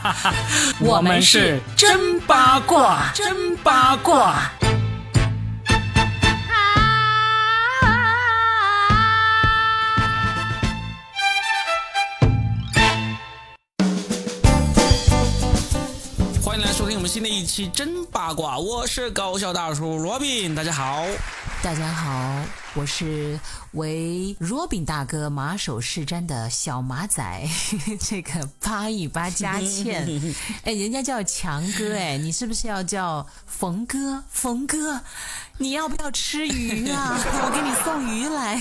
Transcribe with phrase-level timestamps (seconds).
[0.80, 4.50] 我们是真八卦，真八卦。
[16.44, 21.04] 欢迎来收听我们新的一期真八卦，我是搞笑大叔罗宾，大家好。
[21.62, 22.40] 大家好，
[22.74, 23.38] 我是
[23.72, 27.46] 为 Robin 大哥马首是瞻的小马仔，
[28.00, 30.08] 这个八一八佳倩，
[30.64, 34.24] 哎，人家叫强哥，哎，你是不是要叫冯哥？
[34.30, 35.02] 冯哥，
[35.58, 37.14] 你要不要吃鱼啊？
[37.44, 38.58] 我给你送鱼来。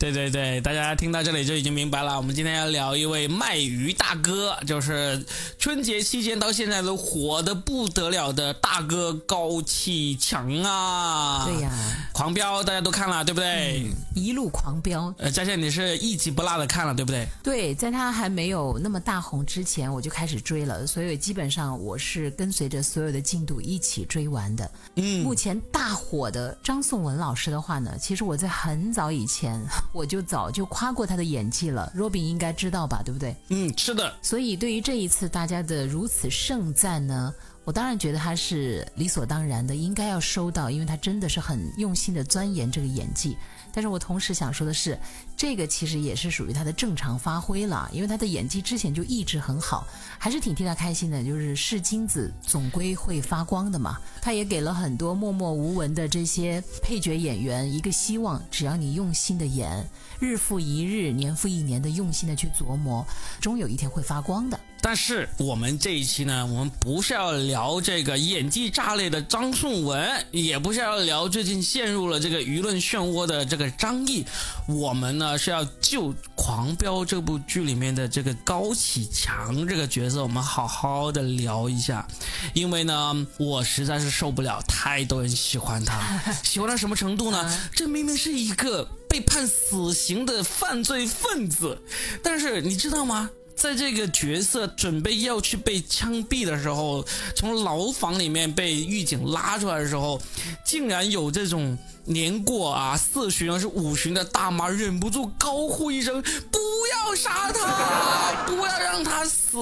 [0.00, 5.24] 对对对，大家听到这里就已经明白了，我们今天要聊一位卖鱼大哥，就是
[5.60, 11.44] 春节期间到现在都火的不得了的大哥高启强啊。
[11.44, 11.70] 对呀。
[12.12, 13.92] 狂飙大家都看了对不对？
[14.14, 15.14] 一路狂飙。
[15.18, 17.28] 呃，佳倩你是一集不落的看了对不对？
[17.42, 24.70] 对，在他还没有那么大红之前，我就开始追了，所以基本上我是跟随着所有的进度一起追完的。
[24.94, 29.60] 嗯，目前大火的张颂文老师的话呢，其实我在很早以前
[29.92, 33.02] 我就早就夸过他的演技了，Robin 应该知道吧？
[33.04, 33.36] 对不对？
[33.50, 34.10] 嗯，是的。
[34.22, 37.34] 所以对于这一次大家的如此盛赞呢？
[37.66, 43.36] 我当然觉得他是理所当然的，应该要收到，因为他真的是很用心的钻研这个演技。
[43.72, 44.96] 但是我同时想说的是，
[45.36, 49.84] 这个其实也是属于他的正常发挥了，因为他的演技之前就一直很好，
[50.16, 51.24] 还是挺替他开心的。
[51.24, 59.84] 就是是金子总归会发光的嘛，他也给了很多默默无闻的这些配角演员一个希望，只要你用心的演，
[60.20, 63.04] 日复一日，年复一年的用心的去琢磨，
[63.40, 64.58] 终有一天会发光的。
[64.80, 74.24] 但是我们这一期呢，我们不是要聊这个演技炸裂的张颂文，也不是要聊最近陷入了这个舆论漩涡的这个张译，
[74.68, 82.06] 我们呢是要就《狂飙》这部剧里面的这个高启强这个角色，我们好好的聊一下，
[82.54, 87.58] 因为呢，我实在是受不了太多人喜欢他，喜欢到什么程度呢？
[87.72, 91.82] 这明明是一个被判死刑的犯罪分子，
[92.22, 93.28] 但是你知道吗？
[93.56, 100.20] 在这个角色准备要去被枪毙的时候，从牢房里面被狱警拉出来的时候，
[100.64, 106.22] 竟然有这种年过啊四旬啊是五旬的大妈忍不住高呼一声
[106.52, 106.58] ：“不
[106.92, 109.58] 要杀他，不要让他死！”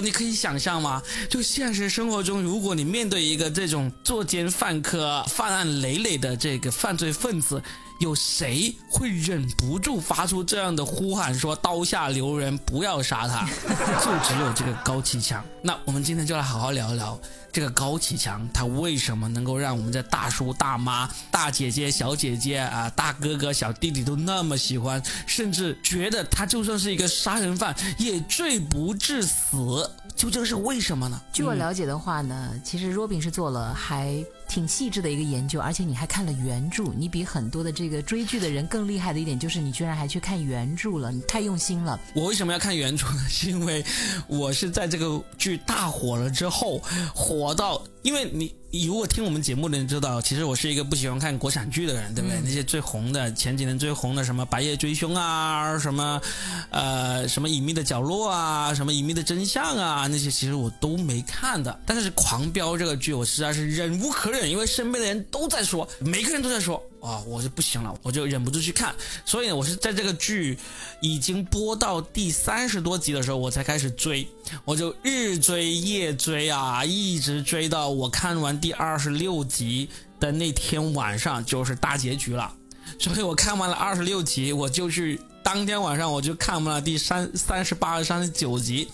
[0.00, 1.02] 你可以想象吗？
[1.28, 7.60] 就现实生活中，如果你面对一个这种作奸犯科、犯案累累的这个犯罪分子，
[7.98, 13.44] 有谁会忍不住发出这样的呼喊，说刀下留人，不要杀他？
[14.00, 15.44] 就只有这个高启强。
[15.62, 17.18] 那我们今天就来好好聊一聊
[17.52, 29.90] 这个高启强，他为什么能够让我们的大叔、大妈、大姐姐、小姐姐啊、大哥哥、小弟弟都那么喜欢，甚至觉得他就算是一个杀人犯也罪不至死？
[30.14, 31.20] 究竟是为什么呢？
[31.32, 34.24] 据我了解的话呢，其实 Robin 是做了还。
[34.48, 42.00] 挺细致的一个研究，而且你还看了原著，你比很多的这个追剧的人更厉害的一点就是你居然还去看原著了，你太用心了。
[42.14, 43.20] 我为什么要看原著呢？
[43.28, 43.84] 是因为
[44.26, 46.80] 我是在这个剧大火了之后，
[47.14, 48.57] 火到，因为你。
[48.70, 52.38] 你如果听我们节目的人知道，其实我是一个不喜欢看国产剧的人，对不对？
[52.44, 56.20] 那些最红的前几年最红的什么《白夜追凶》啊，什么，
[56.68, 61.80] 呃，什么《隐秘的角落》啊，什么《隐秘的真相》啊，那些其实我都没看的。
[61.86, 66.82] 但是《狂飙》这个剧，我实在是忍无可忍，因为身边的人都在说，每个人都在说。
[67.00, 68.94] 啊，我就不行了，我就忍不住去看。
[69.24, 70.58] 所以，我是在这个剧
[71.00, 74.26] 已经播到第三十多集的时候，我才开始追。
[74.64, 79.88] 我就日追夜追啊，一直追到我看完第二十六集
[80.18, 82.52] 的那天晚上，就是大结局了。
[82.98, 88.88] 所以我看完了二十六集，我就去当天晚上我就看完了第三三十八、三十九集，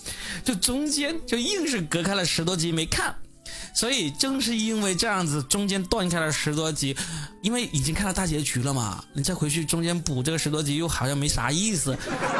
[0.44, 3.14] 就中间就硬是隔开了十多集没看。
[3.74, 6.96] 所以正是因为这样子，中间断开了十多集，
[7.42, 11.98] 因为已经看到大结局了嘛，你再回去中间补这个十多集又好像没啥意思，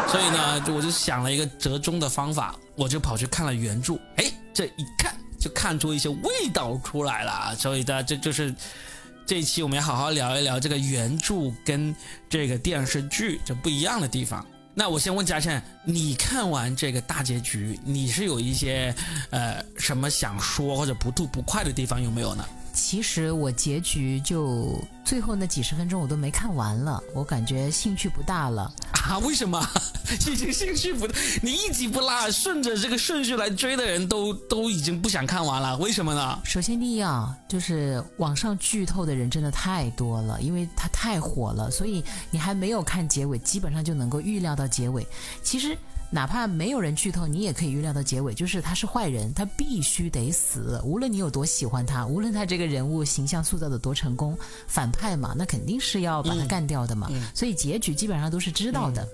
[0.09, 8.55] 所以呢，我就想了一个折中的方法，我就跑去看了原著，哎，这一看就看出一些味道出来了，所以呢，这就是
[9.27, 11.95] 这一期我们要好好聊一聊这个原著跟
[12.29, 14.47] 这个电视剧这不一样的地方。
[14.75, 18.95] 那我先问嘉倩，你看完这个大结局，你是有一些
[19.31, 22.45] 呃什么想说或者不吐不快的地方有没有呢？
[22.75, 29.19] 其实我结局就最后那几十分钟我都没看完了，我感觉兴趣不大了啊？
[29.21, 29.65] 为什么？
[30.29, 31.15] 已经兴趣不大？
[31.41, 36.39] 你一集不落，顺着这个顺序来追的人都都已经不想看完了，为什么呢？
[36.45, 45.07] 首先第一啊，就是网上剧透的人真的太多了，因为它太火了，所以你还没有看结尾，基本上就能够预料到结尾。
[45.43, 45.79] 其实。
[46.15, 50.81] 哪怕没有人剧透，你也可以预料到结尾，就是他是坏人，他必须得死。
[50.85, 54.39] 无论你有多喜欢他，无论他这个人物形象塑造的多成功，
[54.69, 57.11] 反派嘛，那肯定是要把他干掉的嘛。
[57.35, 59.09] 所以结局基本上都是知道的。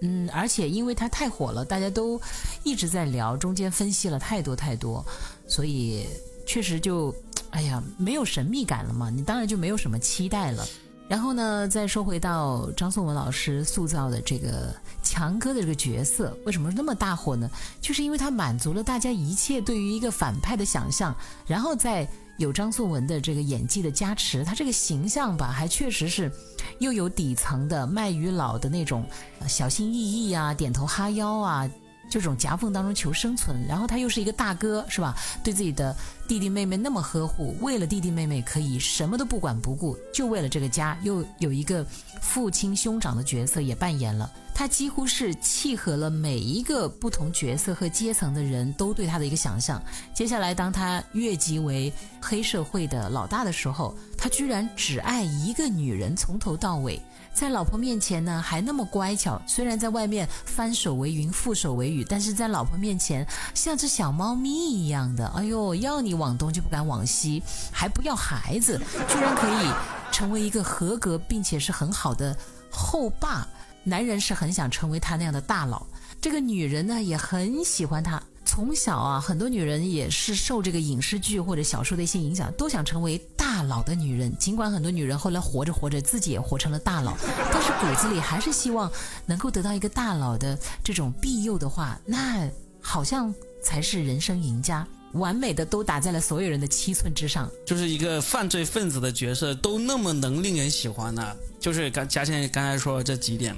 [0.00, 2.20] 嗯，而且因为他太火了，大家都
[2.64, 5.06] 一直在聊，中间分析了太多太多，
[5.46, 6.08] 所以
[6.44, 7.14] 确实就，
[7.50, 9.10] 哎呀，没有神秘感了嘛。
[9.10, 10.66] 你当然就没有什么期待了。
[11.12, 17.50] 然后呢，再说回到张颂文老师塑造的这个强哥的这个角色，为什么那么大火呢？
[17.82, 21.14] 就是因为他满足了大家一切对于一个反派的想象，
[21.46, 26.32] 然后再有张颂文的这个演技的加持，他这个形象吧，还确实是
[26.78, 29.04] 又有底层的卖鱼佬的那种
[29.46, 31.68] 小心翼翼啊，点头哈腰啊。
[32.12, 35.16] 这种夹缝当中求生存，然后他又是一个大哥，是吧？
[35.42, 35.96] 对自己的
[36.28, 41.82] 弟弟妹妹那么呵护，为了弟弟妹妹可以什么都不管不顾，就为了这个家，又有一个
[42.20, 44.30] 父亲兄长的角色也扮演了。
[44.54, 49.82] 他几乎是契合了每一个不同角色和阶层的人都对他的一个想象。
[50.12, 57.00] 接下来，当他越级为黑社会的老大的时候，他居然只爱一个女人，从头到尾。
[57.32, 59.40] 在老婆面前呢，还那么乖巧。
[59.46, 65.26] 虽然在外面翻手为云，覆手为雨，但是在老婆面前像只小猫咪一样的。
[65.28, 67.42] 哎呦，要你往东就不敢往西，
[67.72, 69.72] 还不要孩子，居然可以
[70.12, 72.36] 成为一个合格并且是很好的
[72.70, 73.48] 后爸。
[73.84, 75.84] 男人是很想成为他那样的大佬，
[76.20, 78.22] 这个女人呢也很喜欢他。
[78.44, 83.18] 从小啊，很多女人也是受这个影视剧或者小说的一些影响，都想成为
[83.52, 84.34] 大佬的女人。
[84.38, 87.14] 尽管很多女人后来活着活着自己也活成了大佬，
[87.52, 88.90] 但是骨子里还是希望
[89.26, 92.48] 能够得到一个大佬的这种庇佑的话，那
[92.80, 93.32] 好像
[93.62, 97.46] 才是人生赢家，完美的都打在了所有人的七寸之上。
[97.66, 101.36] 就是一个犯罪分子的角色都那么能令人喜欢呢？
[101.60, 103.54] 就是刚嘉倩刚才说的这几点。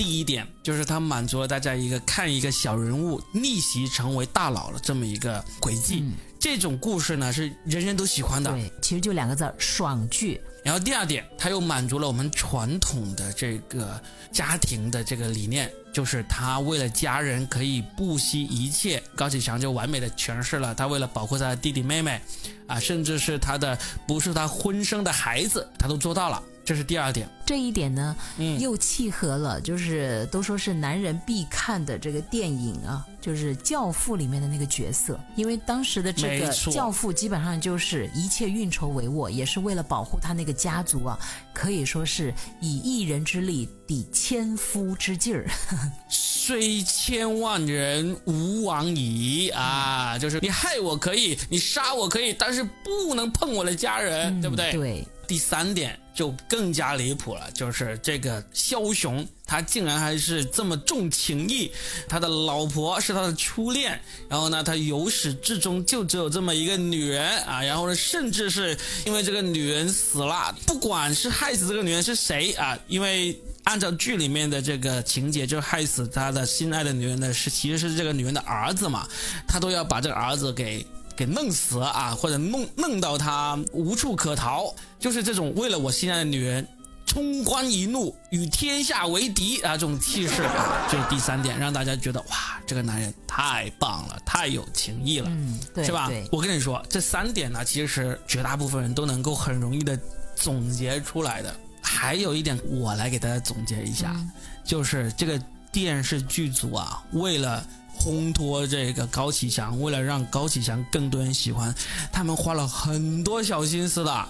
[0.00, 6.02] 第一点就是他满足了大家一个看一个小人物逆袭成为大佬的这么一个轨迹，
[6.38, 8.50] 这种故事呢是人人都喜欢的。
[8.50, 10.40] 对，其实就两个字爽剧。
[10.64, 14.02] 然后第二点，他又满足了我们传统的这个
[14.32, 19.02] 家庭的这个理念，就是他为了家人可以不惜一切。
[19.14, 22.18] 高启强就完美的诠释了他为了保护他的弟弟妹妹，
[22.66, 26.42] 啊，甚至是他的不是他婚生的孩子，他都做到了。
[26.64, 28.16] 这是第二点，这一点呢，
[28.60, 41.18] 又契合了，就是都说是男人必看的这个电影啊，就是《教父》里面的那个角色，因为当时的这个教父基本上就是一切运筹帷幄，也是为了保护他那个家族啊，
[41.52, 45.48] 可以说是以一人之力抵千夫之劲儿，
[46.08, 54.70] 虽千万人吾往矣啊，就是你害我可以，你杀我可以，但是不能碰我的家人，对不对？
[54.72, 55.04] 对。
[55.26, 61.70] 第三点就更加离谱了，就是这个枭雄，他竟然还是这么重情义，
[62.08, 68.76] 他的老婆是他的初恋，然后呢，他由始至终就只有这么一个女人啊，然后呢，甚至是
[69.06, 79.08] 因为这个女人死了，不管是害死这个女人是谁啊，因为按照剧里面的这个情节，就害死他的心爱的女人的是其实是这个女人的儿子嘛，
[79.46, 80.84] 他都要把这个儿子给。
[81.20, 86.66] 给弄死啊，或者弄弄到他无处可逃，就是这种为了我心爱的女人，
[87.04, 96.10] 冲冠一怒，与天下为敌啊，这种气势啊， 这是第三点，让大家觉得哇，这个男人太棒了，太有情义了，嗯，对，是吧？
[96.32, 100.00] 我跟你说，这三点呢，其实绝大部分人都能够很容易的
[100.34, 101.54] 总结出来的。
[101.82, 104.16] 还有一点，我来给大家总结一下，
[104.64, 105.38] 就是这个
[105.72, 107.64] 电视剧组啊，为了。
[107.98, 111.74] 烘托这个高启强，为了让高启强更多人喜欢，
[112.10, 114.26] 他们花了很多小心思的。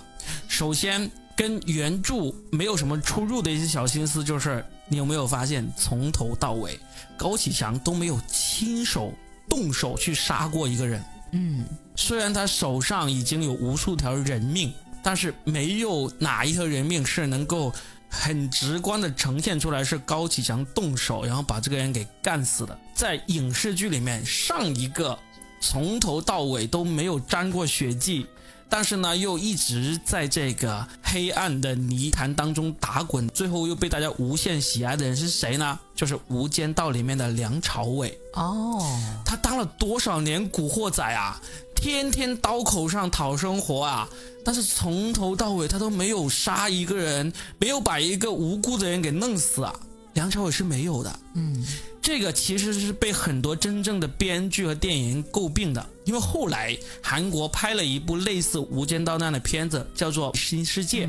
[0.49, 6.81] 首先，跟原著没有什么出入的一些小心思，就是你有没有发现，从头到尾，
[7.17, 9.15] 高启强都没有亲手
[9.49, 11.05] 动手去杀过一个人。
[11.31, 17.73] 嗯，虽然他手上已经有无数条人命，但是没有哪一条人命是能够。
[18.11, 22.76] 很直观的呈现出来是高启强动手，然后把这个人给干死的。
[22.95, 25.17] 在影视剧里面，上一个
[25.61, 28.26] 从头到尾都没有沾过血迹，
[28.69, 35.79] 但是呢又一直在这个黑暗的泥潭当中打滚，最后又被大家无限喜爱的人是谁呢？
[35.95, 38.19] 就是《无间道》里面的梁朝伟。
[38.35, 38.83] 哦，
[39.25, 41.40] 他当了多少年古惑仔啊？
[41.81, 44.07] 天天刀口上讨生活啊！
[44.45, 49.75] 但是从头到尾他都没有杀一个人，没有把一个无辜的人给弄死啊！
[50.13, 51.19] 梁朝伟是没有的。
[51.35, 51.67] 嗯，
[52.03, 61.07] 这个其实是被很多真正的编剧和电影诟病的，因为后来韩国拍了一部类似《无间道》那样的片子，叫做《新世界》。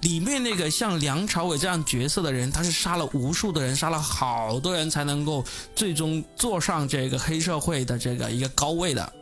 [0.00, 5.44] 里面那个像梁朝伟这样角色的人，他是杀了无数的人，杀了好多人才能够
[5.76, 9.12] 最终坐上这个黑社会的这个一个高位的。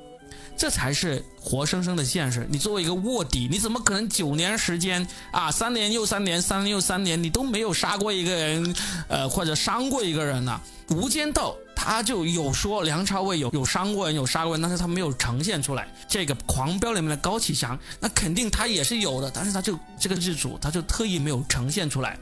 [0.57, 2.47] 这才是活生生的现实。
[2.51, 8.75] 你作为一个卧底，你怎么可能九年时间啊，三年又三年，三年又三年，你都没有杀过一个人，
[9.09, 10.61] 呃，或者伤过一个人呢？
[10.95, 15.89] 《无间道》他就有说梁朝伟有有伤过人，有杀过人，但是他没有呈现出来。
[16.07, 22.19] 这个《狂飙》里面的高启强，那肯定他也是有的，但是他就这个剧组他就特意没有呈现出来。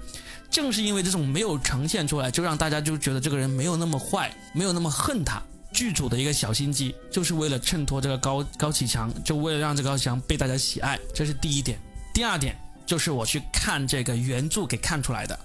[0.51, 5.43] 正是因为这种没有呈现出来，就让大家就觉得这个人没有那么坏，没有那么恨他。
[5.73, 11.79] 剧组的一个小心机，就是为了衬托这个高高启强，就为了让这高启强被大家喜爱，这是第一点。
[12.13, 15.39] 第二点就是我去看这个原著给看出来的，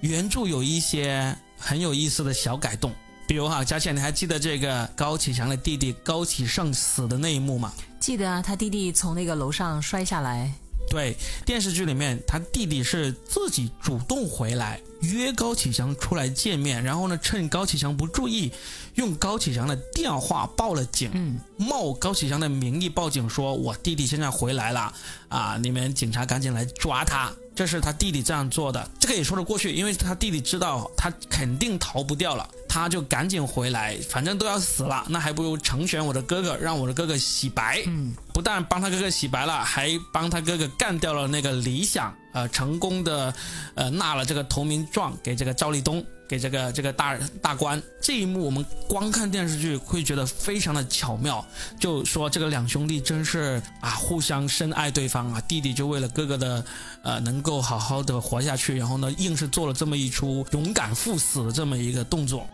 [0.00, 2.92] 原著有一些很有意思的小改动，
[3.28, 7.72] 比如哈，佳倩，你还记得这个高启强的弟弟高启盛死的那一幕吗？
[8.00, 10.52] 记得啊，他弟弟从那个楼上摔下来。
[10.90, 11.16] 对，
[11.46, 18.50] 电视剧里面他弟弟是自己主动回来约高启强出来见面，然后呢，趁高启强不注意，
[18.96, 24.92] 用高启强的电话报了警，冒高启强的名义报警，说我弟弟现在回来了，
[25.28, 27.32] 啊，你们警察赶紧来抓他。
[27.60, 37.82] 这是他弟弟这样做的，这个也说得过去，因为他弟弟知道他肯定逃不掉了，他就赶紧回来，反正都要死了，那还不如成全我的哥哥，让我的哥哥洗白。
[37.84, 43.34] 嗯，不但帮他哥哥洗白了，还帮他哥哥干掉了那个理想，呃，成功的，
[43.74, 46.02] 呃，纳了这个投名状给这个赵立东。
[46.30, 51.44] 给这个这个大大官这一幕，我们光看电视剧会觉得非常的巧妙，
[51.76, 56.64] 就说这个两兄弟真是啊互相深爱对方啊，弟弟就为了哥哥的
[57.02, 62.46] 呃能够好好的活下去，然后呢硬是做了这么一出勇敢赴死的这么一个动作，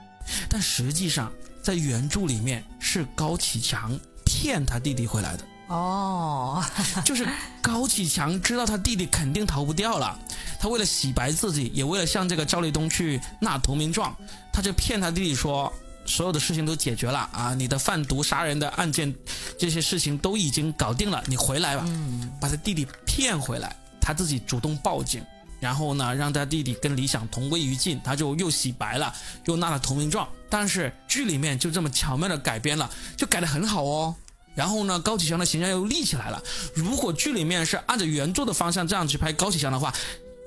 [0.48, 1.30] 但实际上
[1.60, 5.44] 在原著里面是高启强骗他弟弟回来的。
[5.68, 6.64] 哦，
[7.04, 7.26] 就是
[7.60, 10.16] 高启强知道他弟弟肯定逃不掉了，
[10.60, 14.14] 他为了洗白自己，也为了向这个赵立东去纳投名状，
[14.52, 15.72] 他就骗他弟弟说，
[16.04, 19.12] 所有的事情都解决了啊，你的贩毒杀人的案件，
[19.58, 21.84] 这些事情都已经搞定了，你回来吧，
[22.40, 25.20] 把他弟弟骗回来，他自己主动报警，
[25.58, 29.12] 然后呢，让他弟弟跟李想同归于尽，他就又洗白了，
[29.46, 34.14] 又纳了投名状，但是剧里面就这么巧妙的改编了，就改得很好哦。
[34.56, 36.42] 然后呢，高启强的形象又立起来了。
[36.74, 39.94] 如果剧里面是按照原著的方向这样去拍高启强的话，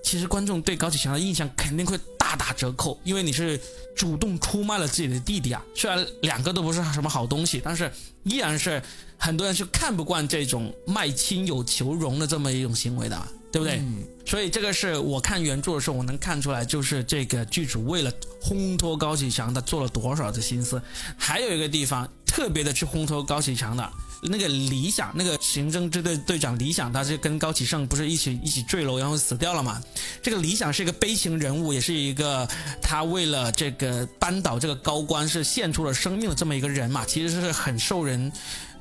[0.04, 3.60] 其实观众对高启强的印象肯定会大打折扣，因为你是
[3.96, 5.64] 主动出卖了自己的弟弟啊。
[5.76, 7.92] 虽然两个都不是什么好东西，但是
[8.24, 8.82] 依然是
[9.18, 13.82] 很多人是看不惯这种卖亲友求荣的这么一种行为的，对不对？
[14.26, 20.82] 所以这个是我看原著的时候，我能看出来，就是这个剧组为了烘托高启强，他做了多少的心思。
[21.18, 22.08] 还有一个地方。
[22.32, 23.92] 特别的去烘托高启强的
[24.22, 29.82] 那个理想，那个刑侦支队队长理想，他是跟高启盛不是一起一起坠楼，然后死掉了嘛？
[30.22, 32.48] 这个理想是一个悲情人物，也是一个
[32.84, 37.04] 他为了这个扳倒这个高官是献出了生命的这么一个人嘛？
[37.04, 38.32] 其实是很受人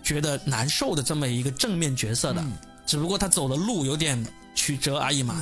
[0.05, 2.45] 觉得难受的这么一个正面角色的，
[2.87, 4.23] 只不过他走的路有点
[4.59, 5.35] 曲折而已嘛。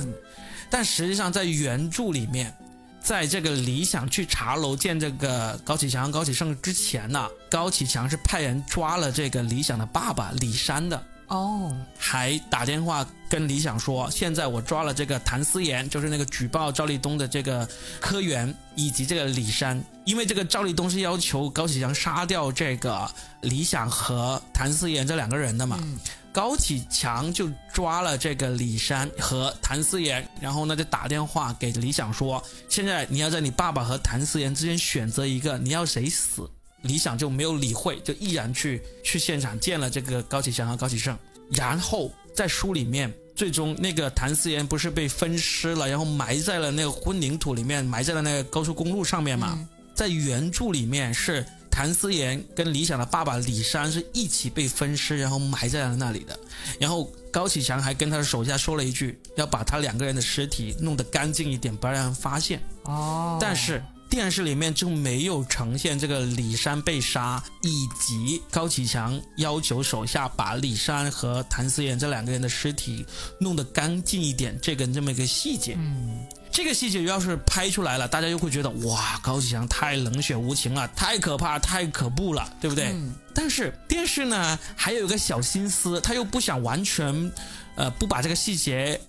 [0.69, 2.53] 但实际上在原著里面。
[2.99, 17.65] 在这个李想去茶楼见这个高启强、高启盛之前呢，高启强是派人抓了这个李想的爸爸李山的哦，还打电话跟李想说，现在我抓了这个谭思妍，就是那个举报赵立东的这个
[18.01, 23.09] 科员，以及这个李山，因为这个赵立东是要求高启强杀掉这个
[23.39, 25.79] 李想和谭思妍这两个人的嘛。
[26.37, 32.39] 高启强就抓了这个李山和谭思妍，然后呢就打电话给李想说
[32.69, 36.47] ：“现在你要在你爸爸和谭思妍之间选择一个，你要谁死？”
[36.83, 41.17] 李想就没有理会，就毅然去去现场见了这个高启强和高启盛。
[41.49, 49.57] 然后在书里面，最终那个谭思妍不是被分尸了，然后埋在了那个混凝土里面，埋在了那个高速公路上面嘛？
[49.95, 51.43] 在原著里面是。
[51.77, 56.39] 谭思妍跟李想的爸爸李山是一起被分尸，然后埋在了那里的。
[56.79, 62.59] 然后高启强还跟他的手下说了一句，要把他两个人的尸体弄得干净一点，不要让人发现。
[62.85, 63.37] 哦。
[63.39, 63.79] 但是
[64.09, 73.05] 电视里面就没有呈现这个李山被杀，以及高启强要求手下把李山和谭思妍这两个人的尸体
[73.39, 75.75] 弄得干净一点这个这么一个细节。
[75.77, 76.25] 嗯。
[76.57, 82.95] 这个细节要是拍出来了，大家又会觉得哇，高启强太冷血无情了，太可怕，太可怖了，对不对？
[83.31, 87.31] 但是电视呢，还有一个小心思，他又不想完全，
[87.75, 88.99] 呃，不把这个细节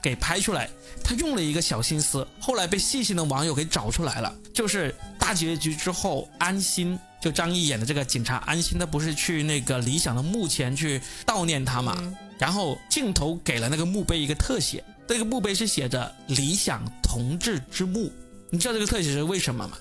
[0.00, 0.66] 给拍出来，
[1.04, 11.94] 他用了一个小心思，后来被细心的网友给找出来了，就是大结局之后，安心就张译演的这个警察安心，他不是去那个理想的墓前去悼念他嘛？
[12.38, 14.82] 然后镜头给了那个墓碑一个特写。
[15.06, 18.10] 这个墓碑是写着“理想同志之墓”。
[18.50, 19.76] 你知道这个特写是为什么吗？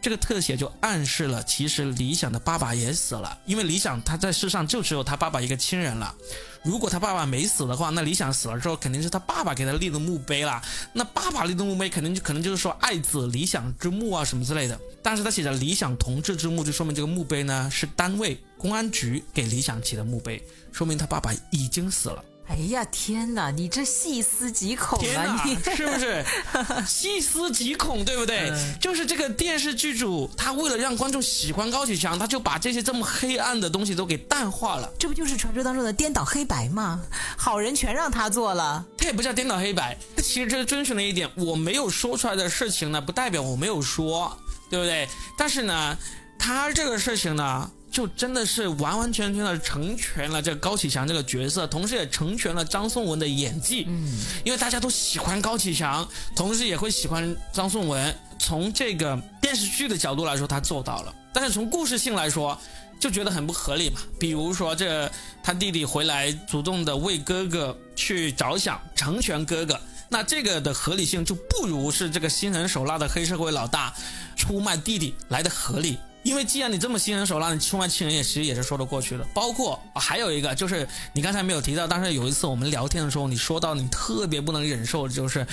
[0.00, 6.14] 这个特写就暗示了，其实理想的爸爸也死了，因为理想他在世上就只有他爸爸一个亲人了。
[6.62, 10.62] 如果他爸爸没死的话，那理想死了之后，肯定是他爸爸给他立的墓碑啦。
[10.92, 14.78] 那爸爸立的墓碑，肯定就可能就是说爱子理想之墓啊什么之类的。
[15.02, 22.24] 但是他写着理想同志之墓，就说明这个墓碑呢是单位公安局给理想起的墓碑，说明他爸爸已经死了。
[22.48, 25.42] 哎呀天哪，你这细思极恐天啊！
[25.44, 26.24] 你是不是
[26.88, 28.50] 细思极恐，对不对？
[28.80, 34.90] 就是这个电视剧组，他为了让观众喜欢高启强，他就把这些这么黑暗的东西都给淡化了。
[34.98, 37.02] 这不就是传说当中的颠倒黑白吗？
[37.36, 38.82] 好人全让他做了。
[38.96, 44.34] 他也不叫颠倒黑白，其实这遵循了一点，我没有说出来的事情呢，不代表我没有说，
[44.70, 45.06] 对不对？
[45.36, 45.96] 但是呢，
[46.38, 47.70] 他这个事情呢。
[47.98, 53.86] 就真的是完完全全的成全了这个高启强这个角色，同时也成全了张颂文的演技。
[53.88, 58.16] 嗯，因为大家都喜欢高启强，同时也会喜欢张颂文。
[58.38, 62.56] 从这个电视剧的角度来说，他做到了；但是从故事性来说，
[63.00, 64.00] 就觉得很不合理嘛。
[64.16, 65.10] 比如说，这
[65.42, 69.76] 他弟弟回来主动的为哥哥去着想，成全哥哥，
[70.08, 73.92] 那这个的合理性就不如是这个心狠手辣的黑社会老大
[74.36, 75.98] 出卖弟弟来的合理。
[76.22, 79.24] 因为既然你这么心狠手辣，你出卖亲人也其实也是说得过去的。
[79.34, 85.46] 包括还有一个就是你刚才没有提到，但是有一次我们聊天的时候，你说到你特别不能忍受，就是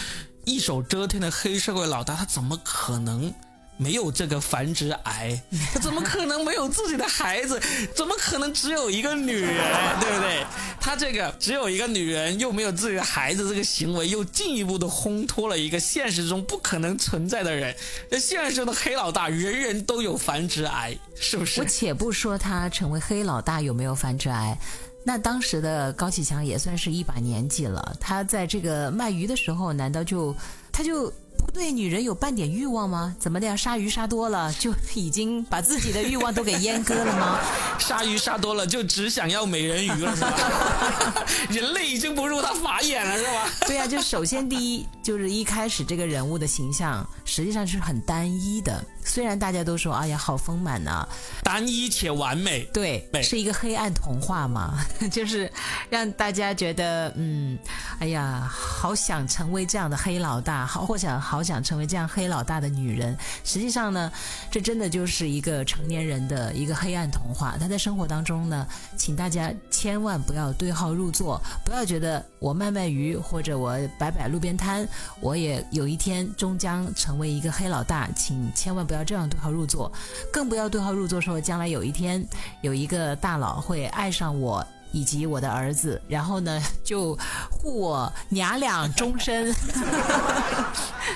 [0.44, 3.34] 一手遮天的黑社会老大，他怎么可能？
[3.78, 5.38] 没有这个繁殖癌，
[5.74, 7.62] 他怎么可能没有自己的孩子？
[7.94, 10.00] 怎么可能只有一个女人？
[10.00, 10.46] 对不对？
[10.86, 17.76] 他这个只有一个女人，又没有自己的孩子，这个行为又进一步的烘托了一个现实中不可能存在的人。
[18.08, 21.60] 那现实中的黑老大，人人都有繁殖癌，是不是？
[21.60, 24.56] 我且不说他成为黑老大有没有繁殖癌，
[25.04, 27.98] 那当时的高启强也算是一把年纪了。
[28.00, 30.36] 他在这个卖鱼的时候，难道就
[30.72, 31.12] 他就？
[31.38, 33.16] 不对女人有半点欲望吗？
[33.20, 33.56] 怎么的呀？
[33.56, 37.40] 杀鱼杀多了就已经把自己的欲望都给阉割了吗？
[37.80, 40.34] 杀鱼杀多了就只想要美人鱼了是吧？
[41.50, 43.50] 人类已经不入他法眼了是吧？
[43.68, 48.84] 对呀，就首先第一就是一开始这个人物的形象实际上是很单一的。
[49.08, 51.08] 虽然大家都说哎呀好丰满呐，
[51.44, 55.52] 单一且完美，对，是一个黑暗童话嘛， 就是
[55.90, 57.58] 让大家觉得嗯，
[58.00, 63.16] 哎呀好想成为这样的黑老大，好或想好想成为这样黑老大的女人。
[63.44, 64.12] 实际上呢，
[64.50, 67.56] 这真的就是一个成年人的一个黑暗童话。
[67.60, 68.66] 他在生活当中呢，
[68.98, 74.86] 请大家千万不要对号入座，不要觉得我卖卖鱼或者我摆摆路边摊，
[75.22, 79.06] 我也有一天终将成为一个黑老大，请千万不要。
[79.06, 79.92] 这样对号入座，
[80.34, 82.28] 更不要对号入座说将来有一天
[82.62, 87.16] 有一个大佬会爱上我以及我的儿子，然后呢就
[87.52, 89.54] 护我娘俩终身。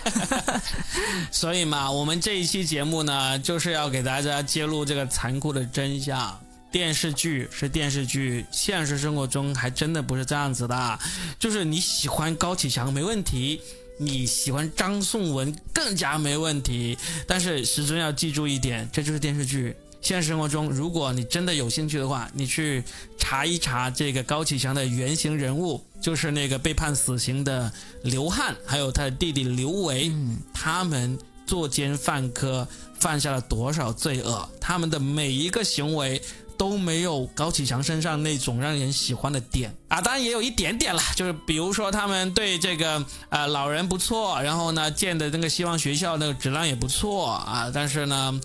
[1.31, 6.39] 所以嘛，我们这一期节目呢，就是要给大家揭露这个残酷的真相：
[6.71, 10.99] 电视剧是电视剧，现实生活中还真的不是这样子的。
[11.37, 13.61] 就是你喜欢高启强没问题。
[14.01, 19.75] 你喜欢张颂文更加没问题，但是始终要记住一点，这就是电视剧。
[19.99, 22.81] 现实生活中，如果你真的有兴趣的话，你去
[23.17, 27.69] 查一查这个高启强的原型人物，就是那个被判死刑的
[28.03, 30.09] 刘汉，还有他的弟弟刘维，
[30.53, 32.65] 他们作奸犯科，
[33.01, 36.21] 犯下了多少罪恶，他们的每一个行为。
[36.59, 48.39] 都没有高启强身上那种让人喜欢的点啊，当然也有一点点了，就是比如说他们对这个呃老人不错，然后呢建的那个希望学校那个质量也不错啊，但是呢。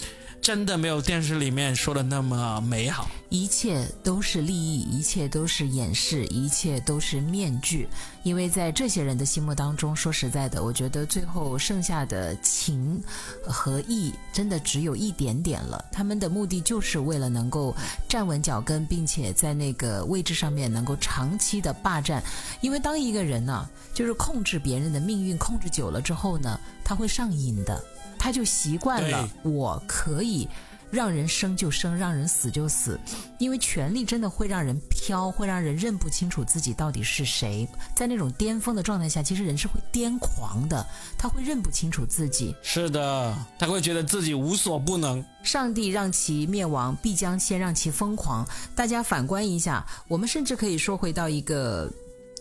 [0.45, 7.89] 真的没有电视里面说的那么美好，一切都是利益，一切都是掩饰，一切都是面具。
[8.25, 13.03] 因为在这些人的心目当中，说实在的，我觉得最后剩下的情
[13.43, 15.83] 和义，真的只有一点点了。
[15.91, 17.75] 他们的目的就是为了能够
[18.07, 22.23] 站稳脚跟，并且在那个位置上面能够长期的霸占。
[22.61, 27.83] 因为当一个人呢，就是控制别人的命运，控制久了之后呢，他会上瘾的。
[28.25, 30.49] 他就习惯了，我可以
[30.91, 32.99] 让人生就生，让人死就死，
[33.39, 37.69] 因为权力真的会让人飘，会让人认不清楚自己到底是谁。
[37.95, 40.87] 在那种巅峰的状态下，其实人是会癫狂的，
[41.19, 42.57] 他会认不清楚自己。
[42.63, 45.23] 是的，他会觉得自己无所不能。
[45.43, 48.43] 上帝让其灭亡，必将先让其疯狂。
[48.75, 51.93] 大家反观一下，我们甚至可以说回到一个。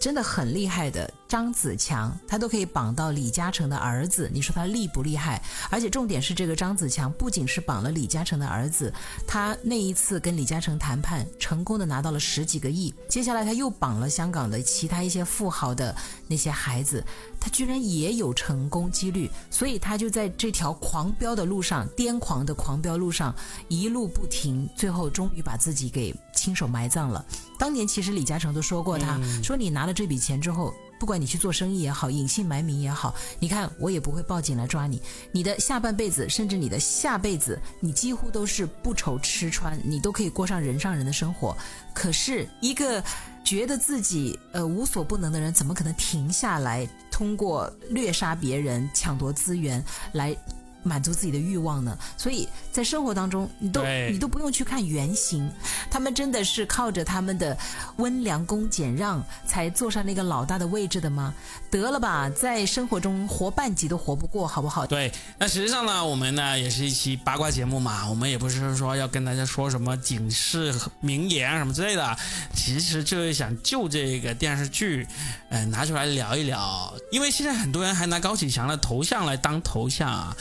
[0.04, 5.42] 真的很厉害的张子强，他都可以绑到李嘉诚的儿子，你说他厉不厉害？
[5.70, 8.94] 而且重点是这个张子强不仅是绑了李嘉诚的儿子，
[9.26, 15.96] 他那一次跟李嘉诚谈判成功的拿到了十几个亿，接下来他又绑了香港的其他一些富豪的
[16.28, 17.02] 那些孩子，
[17.40, 23.34] 他居然也有成功几率，所以他就在这条狂飙的路上，癫狂的狂飙路上
[23.70, 27.26] 一路不停，最后终于把自己给亲手埋葬了。
[27.58, 35.02] 当年其实李嘉诚都说过他，说你拿了这笔钱之后，不管你去做生意也好，隐姓埋名也好，你看我也不会报警来抓你。
[35.32, 41.56] 你的下半辈子，甚至你的下辈子，你几乎都是不愁吃穿，你都可以过上人上人的生活。
[41.94, 43.02] 可是一个
[43.46, 50.36] 觉得自己呃无所不能的人，怎么可能停下来，通过掠杀别人、抢夺资源来？
[50.84, 51.98] 满足自己的欲望呢？
[52.18, 55.50] 所以在生活当中，你都你都不用去看原型，
[55.90, 57.58] 他们真的是靠着他们的
[57.98, 61.34] 温良恭俭让才坐上那个老大的位置的吗？
[61.72, 64.86] 得了吧，在生活中活半集都活不过，好不好？
[64.86, 72.16] 对，那实际上呢，我们呢也是一期八卦节目嘛，我们也不是说要跟大家说什么警示名言什么之类的，
[72.56, 75.08] 其实就是想就这个电视剧，
[75.50, 80.36] 呃，拿出来聊一聊，因为现在很多人还拿高启强的头像来当头像啊。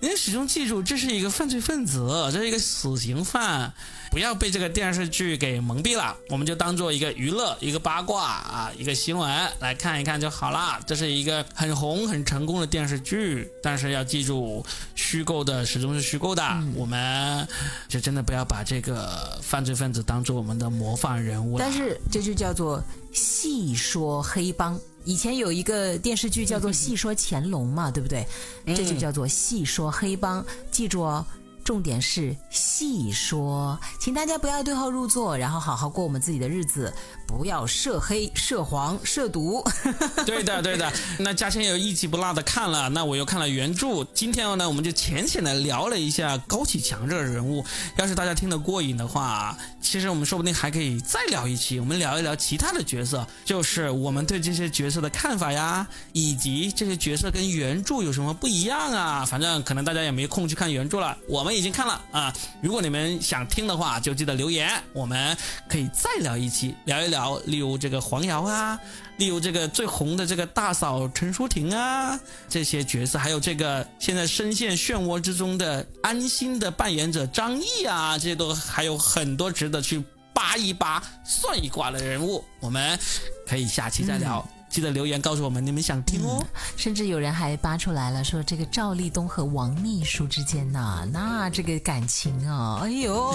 [0.00, 3.72] 您始终记住，这是一个犯罪分子，这是一个死刑犯，
[4.10, 6.16] 不要被这个电视剧给蒙蔽了。
[6.28, 10.80] 我们就当做一个娱乐、一个八卦啊、一个新闻来看一看就好了。
[10.86, 16.42] 这是一个很红、很成功的电视剧，但是要记住，虚构的始终是虚构的。
[16.74, 17.46] 我们
[17.88, 21.64] 就真的不要把这个犯罪分子当做我们的模范人物了。
[21.64, 24.78] 但是这就叫做戏说黑帮。
[25.04, 28.26] 以前有一个电视剧叫做《戏说乾隆》嘛，对不对？
[28.66, 30.44] 这就叫做戏说黑帮。
[30.70, 31.24] 记住哦，
[31.68, 36.90] 重点是细说，请大家不要对号入座，然后好好过我们自己的日子，
[37.26, 39.62] 不要涉黑、涉黄、涉毒。
[40.24, 40.90] 对的，对的。
[41.18, 44.02] 那嘉轩又一集不落的看了，那我又看了原著。
[44.14, 47.62] 今天呢，我们就浅浅的聊了一下高启强这个人物。
[47.96, 59.26] 要是大家听得过瘾的话，其实我们说不定还可以再聊一期，我们聊一聊其他的角色，就是我们对这些角色的看法呀，以及这些角色跟原著有什么不一样啊。
[59.26, 62.32] 反正可能大家也没空去看原著了，我们已经看了啊。
[62.62, 65.36] 如果你们想听的话，就记得留言，我们
[65.68, 68.78] 可以再聊一期，聊一聊，例如这个黄瑶啊。
[69.18, 72.16] 例如这个最红的这个大嫂陈淑婷啊，
[72.48, 80.00] 这些角色，还有这个现在深陷漩涡之中的安心的扮演者张译啊，这些都还有很多值得去
[80.32, 82.96] 扒一扒、算一卦的人物，我们
[83.44, 84.48] 可以下期再聊。
[84.78, 86.40] 记得留言告诉我们你们想听哦。
[86.76, 93.12] 甚至有人还扒出来了说这个赵立东和王秘书之间呐那这个感情哦哎呦。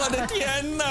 [0.00, 0.84] 我的天呐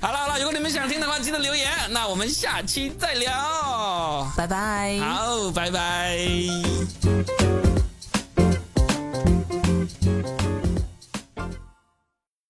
[0.00, 4.28] 好了好了如果你们想听的话记得留言那我们下期再聊。
[4.36, 4.98] 拜拜。
[4.98, 6.18] 好拜拜。